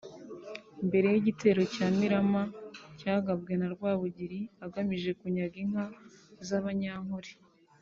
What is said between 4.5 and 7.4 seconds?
agamije kunyaga inka z’abanyankole